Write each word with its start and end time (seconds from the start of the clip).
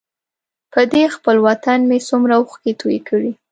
په 0.73 0.81
دې 0.91 1.03
خپل 1.15 1.35
وطن 1.47 1.79
مې 1.89 1.99
څومره 2.09 2.33
اوښکې 2.39 2.73
توی 2.81 2.97
کړې. 3.07 3.31